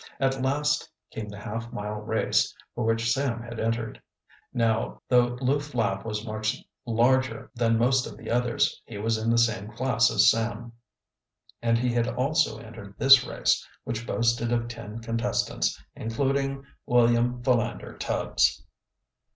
At 0.19 0.41
last 0.41 0.89
came 1.11 1.29
the 1.29 1.37
half 1.37 1.71
mile 1.71 2.01
race 2.01 2.55
for 2.73 2.83
which 2.85 3.11
Sam 3.11 3.43
had 3.43 3.59
entered. 3.59 4.01
Now, 4.51 4.99
though 5.07 5.37
Lew 5.39 5.59
Flapp 5.59 6.03
was 6.05 6.25
much 6.25 6.57
larger 6.87 7.51
than 7.53 7.77
most 7.77 8.07
of 8.07 8.17
the 8.17 8.31
others, 8.31 8.81
he 8.85 8.97
was 8.97 9.19
in 9.19 9.29
the 9.29 9.37
same 9.37 9.69
class 9.71 10.09
as 10.09 10.27
Sam, 10.31 10.71
and 11.61 11.77
he 11.77 11.93
had 11.93 12.07
also 12.07 12.57
entered 12.57 12.95
this 12.97 13.23
race, 13.27 13.63
which 13.83 14.07
boasted 14.07 14.51
of 14.51 14.67
ten 14.67 14.97
contestants, 15.01 15.79
including 15.95 16.65
William 16.87 17.43
Philander 17.43 17.95
Tubbs. 17.95 18.63